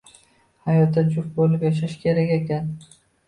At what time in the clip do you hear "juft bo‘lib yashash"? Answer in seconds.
1.17-1.95